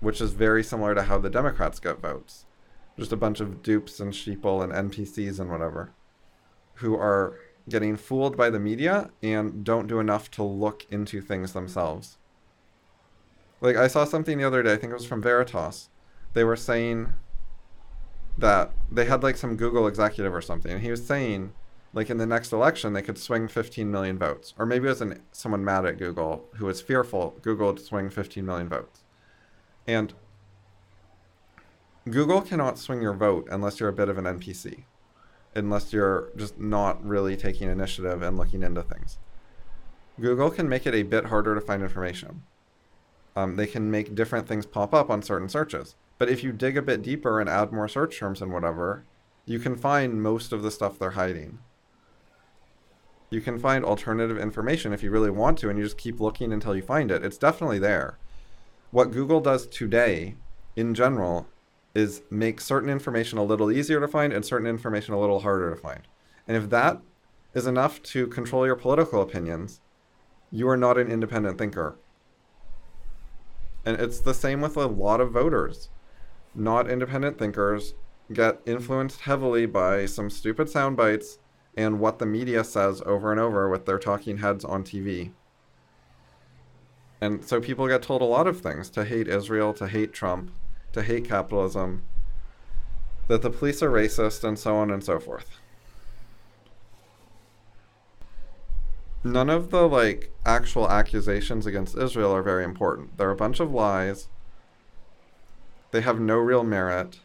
which 0.00 0.20
is 0.20 0.32
very 0.32 0.62
similar 0.62 0.94
to 0.94 1.04
how 1.04 1.18
the 1.18 1.30
Democrats 1.30 1.80
get 1.80 2.00
votes 2.00 2.44
just 3.00 3.12
a 3.12 3.16
bunch 3.16 3.40
of 3.40 3.62
dupes 3.62 3.98
and 3.98 4.12
sheeple 4.12 4.62
and 4.62 4.92
NPCs 4.92 5.40
and 5.40 5.50
whatever 5.50 5.92
who 6.74 6.94
are 6.94 7.34
getting 7.68 7.96
fooled 7.96 8.36
by 8.36 8.50
the 8.50 8.60
media 8.60 9.10
and 9.22 9.64
don't 9.64 9.86
do 9.86 9.98
enough 9.98 10.30
to 10.30 10.42
look 10.42 10.86
into 10.90 11.20
things 11.20 11.52
themselves. 11.52 12.18
Like 13.60 13.76
I 13.76 13.86
saw 13.86 14.04
something 14.04 14.38
the 14.38 14.44
other 14.44 14.62
day, 14.62 14.72
I 14.72 14.76
think 14.76 14.90
it 14.90 14.96
was 14.96 15.06
from 15.06 15.22
Veritas. 15.22 15.88
They 16.32 16.44
were 16.44 16.56
saying 16.56 17.12
that 18.40 18.72
they 18.90 19.04
had 19.04 19.22
like 19.22 19.36
some 19.36 19.56
Google 19.56 19.86
executive 19.86 20.34
or 20.34 20.42
something, 20.42 20.72
and 20.72 20.82
he 20.82 20.90
was 20.90 21.06
saying 21.06 21.52
like 21.92 22.08
in 22.08 22.18
the 22.18 22.26
next 22.26 22.52
election 22.52 22.92
they 22.92 23.02
could 23.02 23.18
swing 23.18 23.48
15 23.48 23.90
million 23.90 24.18
votes, 24.18 24.54
or 24.58 24.66
maybe 24.66 24.86
it 24.86 24.90
was 24.90 25.00
an, 25.00 25.20
someone 25.32 25.64
mad 25.64 25.84
at 25.84 25.98
Google 25.98 26.46
who 26.56 26.66
was 26.66 26.80
fearful 26.80 27.36
Google 27.42 27.68
would 27.68 27.80
swing 27.80 28.10
15 28.10 28.44
million 28.44 28.68
votes, 28.68 29.02
and 29.86 30.14
Google 32.08 32.40
cannot 32.40 32.78
swing 32.78 33.02
your 33.02 33.12
vote 33.12 33.46
unless 33.50 33.78
you're 33.78 33.88
a 33.88 33.92
bit 33.94 34.08
of 34.08 34.18
an 34.18 34.24
NPC, 34.24 34.84
unless 35.54 35.92
you're 35.92 36.30
just 36.36 36.58
not 36.58 37.04
really 37.04 37.36
taking 37.36 37.68
initiative 37.68 38.22
and 38.22 38.36
looking 38.38 38.62
into 38.62 38.82
things. 38.82 39.18
Google 40.18 40.50
can 40.50 40.68
make 40.68 40.86
it 40.86 40.94
a 40.94 41.02
bit 41.02 41.26
harder 41.26 41.54
to 41.54 41.60
find 41.60 41.82
information. 41.82 42.42
Um, 43.36 43.56
they 43.56 43.66
can 43.66 43.90
make 43.90 44.14
different 44.14 44.48
things 44.48 44.66
pop 44.66 44.92
up 44.92 45.10
on 45.10 45.22
certain 45.22 45.48
searches. 45.48 45.94
But 46.20 46.28
if 46.28 46.44
you 46.44 46.52
dig 46.52 46.76
a 46.76 46.82
bit 46.82 47.00
deeper 47.00 47.40
and 47.40 47.48
add 47.48 47.72
more 47.72 47.88
search 47.88 48.18
terms 48.18 48.42
and 48.42 48.52
whatever, 48.52 49.04
you 49.46 49.58
can 49.58 49.74
find 49.74 50.22
most 50.22 50.52
of 50.52 50.62
the 50.62 50.70
stuff 50.70 50.98
they're 50.98 51.12
hiding. 51.12 51.60
You 53.30 53.40
can 53.40 53.58
find 53.58 53.86
alternative 53.86 54.36
information 54.36 54.92
if 54.92 55.02
you 55.02 55.10
really 55.10 55.30
want 55.30 55.56
to, 55.60 55.70
and 55.70 55.78
you 55.78 55.84
just 55.84 55.96
keep 55.96 56.20
looking 56.20 56.52
until 56.52 56.76
you 56.76 56.82
find 56.82 57.10
it. 57.10 57.24
It's 57.24 57.38
definitely 57.38 57.78
there. 57.78 58.18
What 58.90 59.12
Google 59.12 59.40
does 59.40 59.66
today, 59.66 60.34
in 60.76 60.92
general, 60.92 61.46
is 61.94 62.20
make 62.28 62.60
certain 62.60 62.90
information 62.90 63.38
a 63.38 63.42
little 63.42 63.72
easier 63.72 63.98
to 63.98 64.06
find 64.06 64.30
and 64.30 64.44
certain 64.44 64.66
information 64.66 65.14
a 65.14 65.20
little 65.20 65.40
harder 65.40 65.70
to 65.70 65.80
find. 65.80 66.02
And 66.46 66.54
if 66.54 66.68
that 66.68 67.00
is 67.54 67.66
enough 67.66 68.02
to 68.02 68.26
control 68.26 68.66
your 68.66 68.76
political 68.76 69.22
opinions, 69.22 69.80
you 70.50 70.68
are 70.68 70.76
not 70.76 70.98
an 70.98 71.10
independent 71.10 71.56
thinker. 71.56 71.96
And 73.86 73.98
it's 73.98 74.20
the 74.20 74.34
same 74.34 74.60
with 74.60 74.76
a 74.76 74.84
lot 74.86 75.22
of 75.22 75.32
voters. 75.32 75.88
Not 76.54 76.90
independent 76.90 77.38
thinkers 77.38 77.94
get 78.32 78.60
influenced 78.66 79.22
heavily 79.22 79.66
by 79.66 80.06
some 80.06 80.30
stupid 80.30 80.68
sound 80.68 80.96
bites 80.96 81.38
and 81.76 82.00
what 82.00 82.18
the 82.18 82.26
media 82.26 82.64
says 82.64 83.02
over 83.06 83.30
and 83.30 83.40
over 83.40 83.68
with 83.68 83.86
their 83.86 83.98
talking 83.98 84.38
heads 84.38 84.64
on 84.64 84.84
TV. 84.84 85.32
And 87.20 87.44
so 87.44 87.60
people 87.60 87.86
get 87.86 88.02
told 88.02 88.22
a 88.22 88.26
lot 88.26 88.46
of 88.46 88.60
things 88.60 88.88
to 88.90 89.04
hate 89.04 89.28
Israel, 89.28 89.72
to 89.74 89.86
hate 89.86 90.12
Trump, 90.12 90.50
to 90.92 91.02
hate 91.02 91.24
capitalism, 91.24 92.02
that 93.28 93.42
the 93.42 93.50
police 93.50 93.82
are 93.82 93.90
racist, 93.90 94.42
and 94.42 94.58
so 94.58 94.76
on 94.76 94.90
and 94.90 95.04
so 95.04 95.20
forth. 95.20 95.60
None 99.22 99.50
of 99.50 99.70
the 99.70 99.86
like 99.86 100.32
actual 100.46 100.90
accusations 100.90 101.66
against 101.66 101.96
Israel 101.96 102.34
are 102.34 102.42
very 102.42 102.64
important. 102.64 103.18
They're 103.18 103.30
a 103.30 103.36
bunch 103.36 103.60
of 103.60 103.70
lies. 103.70 104.28
They 105.90 106.00
have 106.02 106.20
no 106.20 106.36
real 106.36 106.64
merit. 106.64 107.20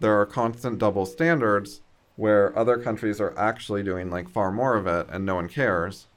There 0.00 0.18
are 0.20 0.26
constant 0.26 0.78
double 0.78 1.06
standards 1.06 1.82
where 2.16 2.56
other 2.58 2.76
countries 2.76 3.20
are 3.20 3.36
actually 3.38 3.82
doing 3.82 4.10
like 4.10 4.28
far 4.28 4.50
more 4.50 4.76
of 4.76 4.86
it 4.86 5.06
and 5.10 5.24
no 5.24 5.36
one 5.36 5.48
cares 5.48 6.08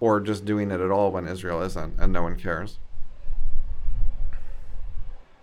or 0.00 0.20
just 0.20 0.44
doing 0.44 0.70
it 0.70 0.80
at 0.80 0.90
all 0.90 1.10
when 1.10 1.26
Israel 1.26 1.62
isn't 1.62 1.94
and 1.98 2.12
no 2.12 2.22
one 2.22 2.36
cares. 2.36 2.78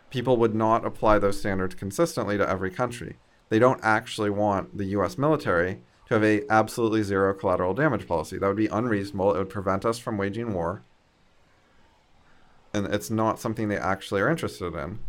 People 0.09 0.37
would 0.37 0.55
not 0.55 0.85
apply 0.85 1.19
those 1.19 1.39
standards 1.39 1.75
consistently 1.75 2.37
to 2.37 2.49
every 2.49 2.69
country. 2.69 3.17
They 3.49 3.59
don't 3.59 3.79
actually 3.83 4.29
want 4.29 4.77
the 4.77 4.85
US 4.97 5.17
military 5.17 5.79
to 6.07 6.13
have 6.13 6.23
a 6.23 6.43
absolutely 6.49 7.03
zero 7.03 7.33
collateral 7.33 7.73
damage 7.73 8.07
policy. 8.07 8.37
That 8.37 8.47
would 8.47 8.57
be 8.57 8.67
unreasonable. 8.67 9.33
It 9.33 9.37
would 9.39 9.49
prevent 9.49 9.85
us 9.85 9.99
from 9.99 10.17
waging 10.17 10.53
war. 10.53 10.83
And 12.73 12.87
it's 12.87 13.09
not 13.09 13.39
something 13.39 13.67
they 13.67 13.77
actually 13.77 14.21
are 14.21 14.29
interested 14.29 14.73
in. 14.75 14.99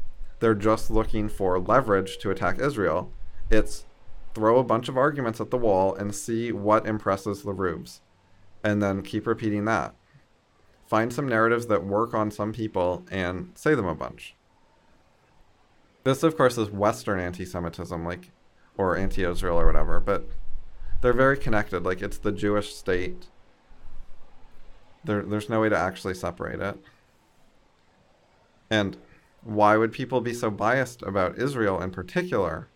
They're 0.40 0.54
just 0.54 0.90
looking 0.90 1.28
for 1.28 1.61
leverage 1.61 2.19
to 2.19 2.31
attack 2.31 2.59
Israel. 2.59 3.12
It's 3.50 3.85
throw 4.35 4.59
a 4.59 4.64
bunch 4.64 4.88
of 4.88 4.97
arguments 4.97 5.40
at 5.40 5.50
the 5.50 5.59
wall 5.59 5.95
and 5.95 6.14
see 6.14 6.52
what 6.52 6.87
impresses 6.87 7.42
the 7.42 7.52
rubes 7.52 8.00
and 8.64 8.83
then 8.83 9.02
keep 9.02 9.26
repeating 9.26 9.64
that. 9.66 9.95
Find 10.87 11.12
some 11.12 11.28
narratives 11.28 11.66
that 11.66 11.85
work 11.85 12.14
on 12.14 12.31
some 12.31 12.52
people 12.52 13.04
and 13.11 13.52
say 13.54 13.75
them 13.75 13.87
a 13.87 13.95
bunch. 13.95 14.35
This, 16.04 16.23
of 16.23 16.37
course, 16.37 16.59
is 16.59 16.71
Western 16.71 17.21
anti 17.21 17.45
Semitism, 17.45 18.04
like, 18.04 18.31
or 18.76 18.97
anti 18.97 19.25
Israel 19.25 19.59
or 19.59 19.66
whatever, 19.66 20.00
but 20.00 20.28
they're 21.00 21.12
very 21.12 21.38
connected. 21.38 21.85
Like, 21.85 22.02
it's 22.02 22.19
the 22.19 22.33
Jewish 22.33 22.75
state. 22.75 23.26
There, 25.04 25.23
there's 25.23 25.49
no 25.49 25.61
way 25.61 25.69
to 25.69 25.78
actually 25.78 26.14
separate 26.14 26.61
it. 26.61 26.78
And 28.73 28.97
why 29.43 29.76
would 29.76 29.93
people 29.93 30.23
be 30.23 30.33
so 30.33 30.50
biased 30.50 31.02
about 31.02 31.38
Israel 31.38 31.83
in 31.83 31.91
particular? 31.91 32.69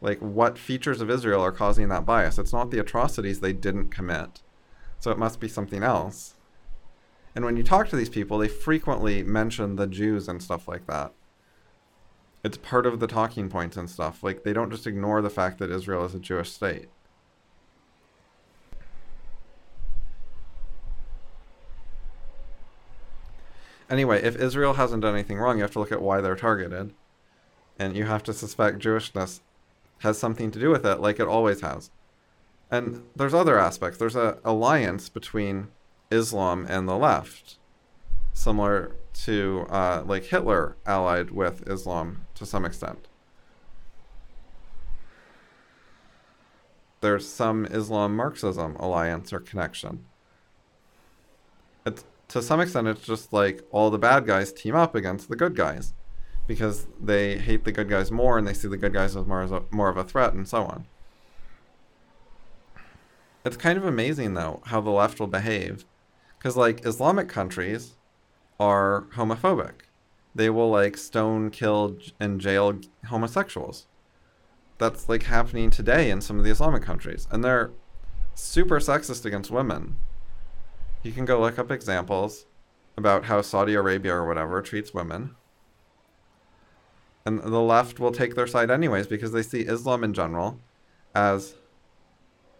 Like, 0.00 0.20
what 0.20 0.56
features 0.56 1.00
of 1.00 1.10
Israel 1.10 1.40
are 1.40 1.50
causing 1.50 1.88
that 1.88 2.06
bias? 2.06 2.38
It's 2.38 2.52
not 2.52 2.70
the 2.70 2.78
atrocities 2.78 3.40
they 3.40 3.52
didn't 3.52 3.88
commit 3.88 4.42
so 5.00 5.10
it 5.10 5.18
must 5.18 5.40
be 5.40 5.48
something 5.48 5.82
else. 5.82 6.34
And 7.34 7.44
when 7.44 7.56
you 7.56 7.62
talk 7.62 7.88
to 7.88 7.96
these 7.96 8.08
people, 8.08 8.38
they 8.38 8.48
frequently 8.48 9.22
mention 9.22 9.76
the 9.76 9.86
Jews 9.86 10.28
and 10.28 10.42
stuff 10.42 10.66
like 10.68 10.86
that. 10.86 11.12
It's 12.44 12.56
part 12.56 12.86
of 12.86 13.00
the 13.00 13.06
talking 13.06 13.48
points 13.48 13.76
and 13.76 13.90
stuff. 13.90 14.22
Like, 14.22 14.44
they 14.44 14.52
don't 14.52 14.70
just 14.70 14.86
ignore 14.86 15.20
the 15.20 15.30
fact 15.30 15.58
that 15.58 15.70
Israel 15.70 16.04
is 16.04 16.14
a 16.14 16.20
Jewish 16.20 16.52
state. 16.52 16.88
Anyway, 23.88 24.22
if 24.22 24.36
Israel 24.36 24.74
hasn't 24.74 25.02
done 25.02 25.14
anything 25.14 25.38
wrong, 25.38 25.56
you 25.56 25.62
have 25.62 25.72
to 25.72 25.78
look 25.78 25.92
at 25.92 26.02
why 26.02 26.20
they're 26.20 26.36
targeted. 26.36 26.92
And 27.78 27.96
you 27.96 28.04
have 28.04 28.22
to 28.24 28.32
suspect 28.32 28.78
Jewishness 28.78 29.40
has 29.98 30.18
something 30.18 30.50
to 30.50 30.58
do 30.58 30.70
with 30.70 30.84
it, 30.84 31.00
like 31.00 31.20
it 31.20 31.28
always 31.28 31.60
has. 31.60 31.90
And 32.70 33.04
there's 33.14 33.34
other 33.34 33.58
aspects. 33.58 33.98
There's 33.98 34.16
an 34.16 34.36
alliance 34.44 35.08
between 35.08 35.68
Islam 36.10 36.66
and 36.68 36.88
the 36.88 36.96
left, 36.96 37.58
similar 38.32 38.92
to 39.24 39.66
uh, 39.70 40.02
like 40.04 40.24
Hitler 40.24 40.76
allied 40.84 41.30
with 41.30 41.68
Islam 41.68 42.26
to 42.34 42.44
some 42.44 42.64
extent. 42.64 43.08
There's 47.00 47.28
some 47.28 47.66
Islam 47.66 48.16
Marxism 48.16 48.74
alliance 48.76 49.32
or 49.32 49.38
connection. 49.38 50.06
To 52.28 52.42
some 52.42 52.60
extent, 52.60 52.88
it's 52.88 53.06
just 53.06 53.32
like 53.32 53.62
all 53.70 53.90
the 53.90 53.98
bad 53.98 54.26
guys 54.26 54.52
team 54.52 54.74
up 54.74 54.94
against 54.94 55.28
the 55.28 55.36
good 55.36 55.54
guys 55.54 55.94
because 56.46 56.86
they 57.00 57.38
hate 57.38 57.64
the 57.64 57.72
good 57.72 57.88
guys 57.88 58.10
more 58.10 58.38
and 58.38 58.46
they 58.46 58.54
see 58.54 58.68
the 58.68 58.76
good 58.76 58.92
guys 58.92 59.16
as 59.16 59.26
more, 59.26 59.42
as 59.42 59.52
a, 59.52 59.62
more 59.70 59.88
of 59.88 59.96
a 59.96 60.04
threat 60.04 60.32
and 60.32 60.48
so 60.48 60.64
on. 60.64 60.86
It's 63.44 63.56
kind 63.56 63.78
of 63.78 63.84
amazing 63.84 64.34
though 64.34 64.60
how 64.66 64.80
the 64.80 64.90
left 64.90 65.20
will 65.20 65.28
behave, 65.28 65.84
because 66.38 66.56
like 66.56 66.84
Islamic 66.84 67.28
countries 67.28 67.94
are 68.58 69.06
homophobic. 69.14 69.82
They 70.34 70.50
will 70.50 70.70
like 70.70 70.96
stone, 70.96 71.50
kill, 71.50 71.96
and 72.18 72.40
jail 72.40 72.80
homosexuals. 73.06 73.86
That's 74.78 75.08
like 75.08 75.24
happening 75.24 75.70
today 75.70 76.10
in 76.10 76.20
some 76.20 76.38
of 76.38 76.44
the 76.44 76.50
Islamic 76.50 76.82
countries, 76.82 77.28
and 77.30 77.44
they're 77.44 77.70
super 78.34 78.80
sexist 78.80 79.24
against 79.24 79.50
women. 79.50 79.96
You 81.02 81.12
can 81.12 81.24
go 81.24 81.40
look 81.40 81.58
up 81.58 81.70
examples 81.70 82.46
about 82.96 83.24
how 83.26 83.42
Saudi 83.42 83.74
Arabia 83.74 84.14
or 84.14 84.26
whatever 84.26 84.62
treats 84.62 84.94
women. 84.94 85.36
And 87.24 87.40
the 87.40 87.60
left 87.60 87.98
will 87.98 88.12
take 88.12 88.34
their 88.34 88.46
side 88.46 88.70
anyways 88.70 89.06
because 89.06 89.32
they 89.32 89.42
see 89.42 89.62
Islam 89.62 90.04
in 90.04 90.14
general 90.14 90.60
as 91.14 91.54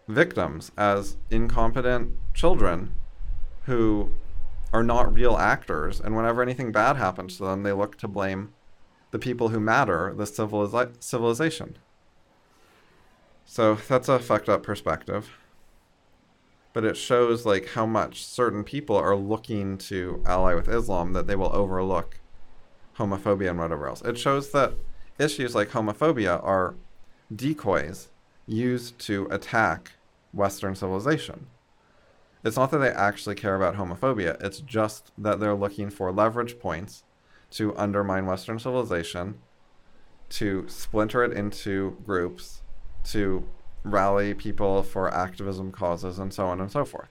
victims 0.09 0.73
as 0.77 1.17
incompetent 1.31 2.15
children 2.35 2.93
who 3.65 4.11
are 4.73 4.83
not 4.83 5.15
real 5.15 5.37
actors. 5.37 6.01
And 6.01 6.17
whenever 6.17 6.43
anything 6.43 6.73
bad 6.73 6.97
happens 6.97 7.37
to 7.39 7.45
them, 7.45 7.63
they 7.63 7.73
look 7.73 7.97
to 7.99 8.09
blame 8.09 8.53
the 9.11 9.19
people 9.19 9.49
who 9.49 9.61
matter, 9.61 10.13
the 10.15 10.25
civiliza- 10.25 10.93
civilization. 11.01 11.79
So 13.45 13.77
that's 13.89 14.09
a 14.09 14.19
fucked 14.19 14.49
up 14.49 14.63
perspective. 14.63 15.31
But 16.77 16.85
it 16.85 16.99
shows 16.99 17.47
like 17.47 17.69
how 17.69 17.87
much 17.87 18.23
certain 18.23 18.63
people 18.63 18.97
are 18.97 19.17
looking 19.17 19.79
to 19.79 20.23
ally 20.27 20.53
with 20.53 20.69
Islam 20.69 21.15
that 21.15 21.27
they 21.27 21.35
will 21.35 21.51
overlook 21.57 22.21
homophobia 22.99 23.49
and 23.49 23.59
whatever 23.59 23.89
else. 23.89 24.03
It 24.03 24.19
shows 24.19 24.51
that 24.51 24.75
issues 25.19 25.55
like 25.55 25.71
homophobia 25.71 26.39
are 26.45 26.75
decoys 27.35 28.09
used 28.47 28.99
to 29.07 29.27
attack 29.31 29.93
Western 30.35 30.75
civilization. 30.75 31.47
It's 32.45 32.59
not 32.59 32.71
that 32.73 32.79
they 32.81 32.91
actually 32.91 33.37
care 33.37 33.57
about 33.57 33.77
homophobia, 33.77 34.37
it's 34.45 34.61
just 34.61 35.13
that 35.17 35.41
they're 35.41 35.55
looking 35.55 35.89
for 35.89 36.13
leverage 36.13 36.59
points 36.59 37.05
to 37.53 37.75
undermine 37.79 38.27
Western 38.27 38.59
civilization, 38.59 39.39
to 40.29 40.69
splinter 40.69 41.25
it 41.25 41.33
into 41.33 41.97
groups, 42.05 42.61
to 43.05 43.49
rally 43.91 44.35
people 44.35 44.83
for 44.83 45.13
activism 45.13 45.73
causes, 45.73 46.19
and 46.19 46.33
so 46.33 46.47
on 46.47 46.61
and 46.61 46.71
so 46.71 46.85
forth. 46.85 47.09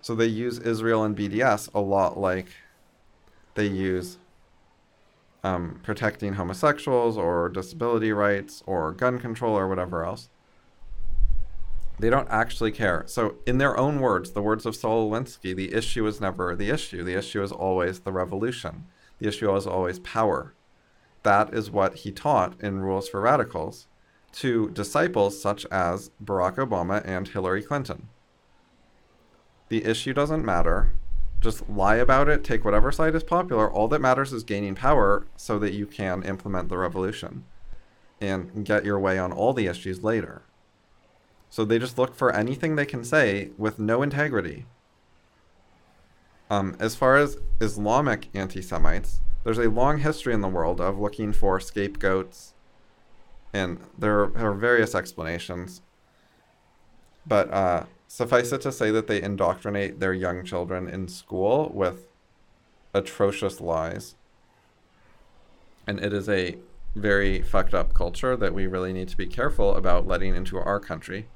So 0.00 0.14
they 0.14 0.26
use 0.26 0.58
Israel 0.58 1.04
and 1.04 1.16
BDS 1.16 1.72
a 1.74 1.80
lot 1.80 2.18
like 2.18 2.48
they 3.54 3.66
use 3.66 4.18
um, 5.44 5.80
protecting 5.82 6.34
homosexuals 6.34 7.16
or 7.16 7.48
disability 7.48 8.12
rights 8.12 8.62
or 8.66 8.92
gun 8.92 9.18
control 9.18 9.56
or 9.56 9.68
whatever 9.68 10.04
else. 10.04 10.28
They 11.98 12.10
don't 12.10 12.28
actually 12.30 12.72
care. 12.72 13.04
So, 13.06 13.36
in 13.46 13.58
their 13.58 13.76
own 13.76 14.00
words, 14.00 14.32
the 14.32 14.42
words 14.42 14.66
of 14.66 14.74
Saul 14.74 15.10
Alinsky, 15.10 15.54
the 15.54 15.72
issue 15.72 16.06
is 16.06 16.20
never 16.20 16.56
the 16.56 16.70
issue. 16.70 17.04
The 17.04 17.16
issue 17.16 17.42
is 17.42 17.52
always 17.52 18.00
the 18.00 18.12
revolution. 18.12 18.86
The 19.18 19.28
issue 19.28 19.54
is 19.54 19.66
always 19.66 20.00
power. 20.00 20.54
That 21.22 21.54
is 21.54 21.70
what 21.70 21.98
he 21.98 22.10
taught 22.10 22.60
in 22.60 22.80
Rules 22.80 23.08
for 23.08 23.20
Radicals 23.20 23.86
to 24.32 24.70
disciples 24.70 25.40
such 25.40 25.66
as 25.66 26.10
Barack 26.22 26.56
Obama 26.56 27.02
and 27.04 27.28
Hillary 27.28 27.62
Clinton. 27.62 28.08
The 29.68 29.84
issue 29.84 30.12
doesn't 30.12 30.44
matter. 30.44 30.94
Just 31.40 31.68
lie 31.68 31.96
about 31.96 32.28
it, 32.28 32.44
take 32.44 32.64
whatever 32.64 32.92
side 32.92 33.14
is 33.14 33.24
popular. 33.24 33.70
All 33.70 33.88
that 33.88 34.00
matters 34.00 34.32
is 34.32 34.44
gaining 34.44 34.74
power 34.74 35.26
so 35.36 35.58
that 35.58 35.72
you 35.72 35.86
can 35.86 36.22
implement 36.22 36.68
the 36.68 36.78
revolution 36.78 37.44
and 38.20 38.64
get 38.64 38.84
your 38.84 38.98
way 38.98 39.18
on 39.18 39.32
all 39.32 39.52
the 39.52 39.66
issues 39.66 40.04
later. 40.04 40.42
So 41.50 41.64
they 41.64 41.78
just 41.78 41.98
look 41.98 42.14
for 42.14 42.34
anything 42.34 42.76
they 42.76 42.86
can 42.86 43.04
say 43.04 43.50
with 43.58 43.78
no 43.78 44.02
integrity. 44.02 44.66
Um, 46.48 46.76
as 46.78 46.94
far 46.94 47.16
as 47.16 47.38
Islamic 47.60 48.28
anti 48.34 48.62
Semites, 48.62 49.20
there's 49.44 49.58
a 49.58 49.70
long 49.70 49.98
history 49.98 50.32
in 50.32 50.40
the 50.40 50.48
world 50.48 50.80
of 50.80 50.98
looking 50.98 51.32
for 51.32 51.58
scapegoats, 51.58 52.54
and 53.52 53.78
there 53.98 54.20
are 54.36 54.54
various 54.54 54.94
explanations. 54.94 55.82
But 57.26 57.52
uh, 57.52 57.84
suffice 58.08 58.52
it 58.52 58.60
to 58.62 58.72
say 58.72 58.90
that 58.90 59.06
they 59.06 59.22
indoctrinate 59.22 60.00
their 60.00 60.14
young 60.14 60.44
children 60.44 60.88
in 60.88 61.08
school 61.08 61.70
with 61.74 62.08
atrocious 62.94 63.60
lies. 63.60 64.16
And 65.86 66.00
it 66.00 66.12
is 66.12 66.28
a 66.28 66.56
very 66.94 67.42
fucked 67.42 67.74
up 67.74 67.94
culture 67.94 68.36
that 68.36 68.54
we 68.54 68.66
really 68.66 68.92
need 68.92 69.08
to 69.08 69.16
be 69.16 69.26
careful 69.26 69.74
about 69.76 70.06
letting 70.06 70.34
into 70.34 70.58
our 70.58 70.78
country. 70.78 71.28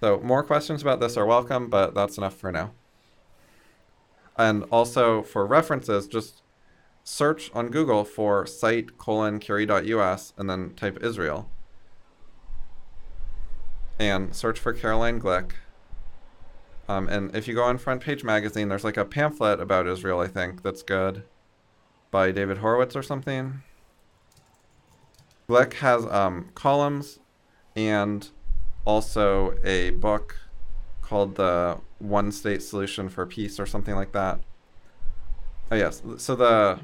So, 0.00 0.18
more 0.20 0.42
questions 0.42 0.82
about 0.82 1.00
this 1.00 1.16
are 1.16 1.26
welcome, 1.26 1.68
but 1.68 1.94
that's 1.94 2.16
enough 2.16 2.34
for 2.34 2.50
now. 2.50 2.72
And 4.36 4.64
also 4.64 5.22
for 5.22 5.46
references, 5.46 6.06
just 6.06 6.42
search 7.04 7.50
on 7.54 7.68
Google 7.68 8.04
for 8.04 8.46
site 8.46 8.98
colon 8.98 9.40
curi.us 9.40 10.32
and 10.36 10.48
then 10.48 10.74
type 10.74 10.98
Israel. 11.02 11.50
And 13.98 14.34
search 14.34 14.58
for 14.58 14.72
Caroline 14.72 15.20
Glick. 15.20 15.52
Um, 16.88 17.08
and 17.08 17.34
if 17.36 17.46
you 17.46 17.54
go 17.54 17.64
on 17.64 17.78
Front 17.78 18.00
Page 18.02 18.24
Magazine, 18.24 18.68
there's 18.68 18.84
like 18.84 18.96
a 18.96 19.04
pamphlet 19.04 19.60
about 19.60 19.86
Israel, 19.86 20.20
I 20.20 20.26
think, 20.26 20.62
that's 20.62 20.82
good 20.82 21.24
by 22.10 22.32
David 22.32 22.58
Horowitz 22.58 22.96
or 22.96 23.02
something. 23.02 23.62
Glick 25.48 25.74
has 25.74 26.06
um, 26.06 26.50
columns 26.54 27.18
and 27.76 28.28
also 28.84 29.54
a 29.64 29.90
book 29.90 30.36
called 31.02 31.36
The 31.36 31.78
One 31.98 32.32
State 32.32 32.62
Solution 32.62 33.08
for 33.08 33.26
Peace 33.26 33.60
or 33.60 33.66
something 33.66 33.94
like 33.94 34.12
that. 34.12 34.40
Oh, 35.70 35.76
yes. 35.76 36.02
So 36.18 36.34
the 36.34 36.80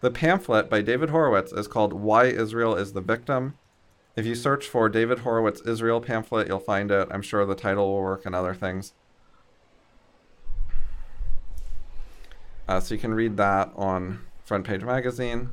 the 0.00 0.10
pamphlet 0.10 0.70
by 0.70 0.82
David 0.82 1.10
Horowitz 1.10 1.52
is 1.52 1.66
called 1.66 1.92
Why 1.92 2.26
Israel 2.26 2.76
is 2.76 2.92
the 2.92 3.00
Victim. 3.00 3.54
If 4.14 4.24
you 4.24 4.34
search 4.34 4.68
for 4.68 4.88
David 4.88 5.20
Horowitz 5.20 5.60
Israel 5.62 6.00
pamphlet, 6.00 6.46
you'll 6.46 6.60
find 6.60 6.90
it. 6.90 7.08
I'm 7.10 7.22
sure 7.22 7.44
the 7.44 7.54
title 7.54 7.88
will 7.88 8.02
work 8.02 8.24
and 8.24 8.34
other 8.34 8.54
things. 8.54 8.92
Uh, 12.68 12.80
so 12.80 12.94
you 12.94 13.00
can 13.00 13.14
read 13.14 13.36
that 13.36 13.72
on 13.74 14.20
Front 14.44 14.64
Page 14.66 14.82
Magazine. 14.82 15.50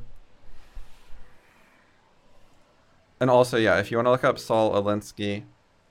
And 3.18 3.30
also, 3.30 3.56
yeah, 3.56 3.78
if 3.78 3.90
you 3.90 3.96
want 3.96 4.06
to 4.06 4.10
look 4.10 4.24
up 4.24 4.38
Saul 4.38 4.72
Alinsky 4.72 5.44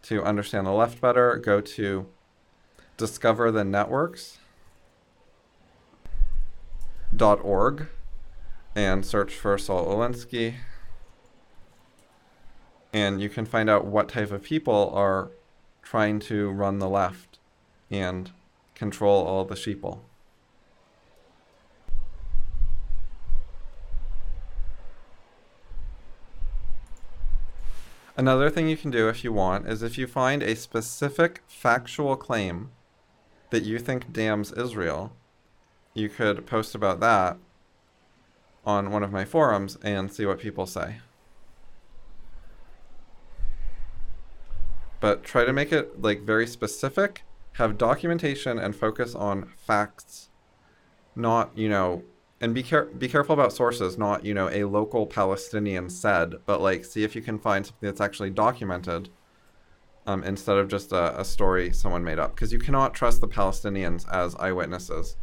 to 0.03 0.23
understand 0.23 0.67
the 0.67 0.71
left 0.71 1.01
better, 1.01 1.37
go 1.37 1.59
to 1.61 2.07
Discover 2.97 3.51
the 3.51 3.63
Networks 3.63 4.37
org 7.21 7.87
and 8.75 9.05
search 9.05 9.33
for 9.33 9.57
Saul 9.57 9.87
Alinsky. 9.87 10.55
And 12.91 13.21
you 13.21 13.29
can 13.29 13.45
find 13.45 13.69
out 13.69 13.85
what 13.85 14.09
type 14.09 14.31
of 14.31 14.43
people 14.43 14.91
are 14.93 15.31
trying 15.81 16.19
to 16.19 16.49
run 16.49 16.79
the 16.79 16.89
left 16.89 17.39
and 17.89 18.31
control 18.75 19.25
all 19.25 19.45
the 19.45 19.55
sheeple. 19.55 19.99
Another 28.15 28.51
thing 28.51 28.69
you 28.69 28.77
can 28.77 28.91
do 28.91 29.09
if 29.09 29.23
you 29.23 29.33
want 29.33 29.67
is 29.67 29.81
if 29.81 29.97
you 29.97 30.05
find 30.05 30.43
a 30.43 30.55
specific 30.55 31.41
factual 31.47 32.15
claim 32.15 32.69
that 33.49 33.63
you 33.63 33.79
think 33.79 34.13
damns 34.13 34.51
Israel, 34.51 35.13
you 35.93 36.09
could 36.09 36.45
post 36.45 36.75
about 36.75 36.99
that 36.99 37.37
on 38.65 38.91
one 38.91 39.03
of 39.03 39.11
my 39.11 39.25
forums 39.25 39.77
and 39.83 40.11
see 40.11 40.25
what 40.25 40.39
people 40.39 40.65
say. 40.65 40.97
But 44.99 45.23
try 45.23 45.43
to 45.43 45.53
make 45.53 45.71
it 45.71 46.01
like 46.01 46.21
very 46.21 46.47
specific, 46.47 47.23
have 47.53 47.77
documentation 47.77 48.57
and 48.57 48.75
focus 48.75 49.13
on 49.13 49.49
facts, 49.57 50.29
not, 51.15 51.55
you 51.57 51.67
know, 51.67 52.03
and 52.39 52.53
be 52.53 52.63
care 52.63 52.85
be 52.85 53.07
careful 53.07 53.33
about 53.33 53.53
sources, 53.53 53.97
not, 53.97 54.25
you 54.25 54.33
know, 54.33 54.49
a 54.49 54.63
local 54.63 55.05
Palestinian 55.05 55.89
said, 55.89 56.35
but 56.45 56.61
like 56.61 56.85
see 56.85 57.03
if 57.03 57.15
you 57.15 57.21
can 57.21 57.37
find 57.37 57.65
something 57.65 57.87
that's 57.87 58.01
actually 58.01 58.29
documented. 58.29 59.09
Um, 60.05 60.21
instead 60.25 60.57
of 60.57 60.67
just 60.67 60.91
a, 60.91 61.17
a 61.17 61.23
story 61.23 61.71
someone 61.71 62.03
made 62.03 62.19
up, 62.19 62.35
because 62.35 62.51
you 62.51 62.59
cannot 62.59 62.93
trust 62.93 63.21
the 63.21 63.27
Palestinians 63.27 64.05
as 64.11 64.35
eyewitnesses 64.35 65.15